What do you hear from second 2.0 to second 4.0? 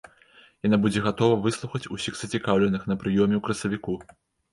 зацікаўленых на прыёме ў красавіку.